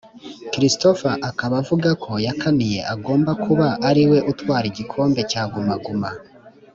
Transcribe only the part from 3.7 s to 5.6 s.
ariwe utwara igikombe cya